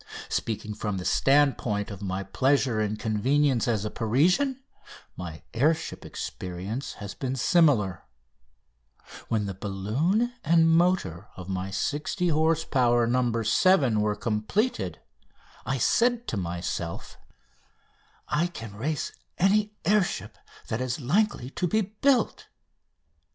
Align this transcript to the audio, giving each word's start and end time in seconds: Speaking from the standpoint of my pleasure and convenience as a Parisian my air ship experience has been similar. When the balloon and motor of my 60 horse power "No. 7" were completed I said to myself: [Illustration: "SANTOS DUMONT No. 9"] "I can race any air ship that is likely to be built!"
Speaking 0.29 0.73
from 0.73 0.97
the 0.97 1.05
standpoint 1.05 1.91
of 1.91 2.01
my 2.01 2.23
pleasure 2.23 2.79
and 2.79 2.97
convenience 2.97 3.67
as 3.67 3.85
a 3.85 3.91
Parisian 3.91 4.59
my 5.15 5.43
air 5.53 5.75
ship 5.75 6.03
experience 6.03 6.93
has 6.93 7.13
been 7.13 7.35
similar. 7.35 8.01
When 9.27 9.45
the 9.45 9.53
balloon 9.53 10.33
and 10.43 10.67
motor 10.67 11.27
of 11.37 11.49
my 11.49 11.69
60 11.69 12.29
horse 12.29 12.63
power 12.65 13.05
"No. 13.05 13.43
7" 13.43 14.01
were 14.01 14.15
completed 14.15 14.99
I 15.67 15.77
said 15.77 16.27
to 16.29 16.35
myself: 16.35 17.17
[Illustration: 18.33 18.55
"SANTOS 18.57 18.59
DUMONT 18.59 18.73
No. 18.73 18.79
9"] 18.79 18.83
"I 18.87 18.87
can 18.87 18.89
race 18.91 19.11
any 19.37 19.75
air 19.85 20.03
ship 20.03 20.39
that 20.69 20.81
is 20.81 20.99
likely 20.99 21.51
to 21.51 21.67
be 21.67 21.81
built!" 21.81 22.47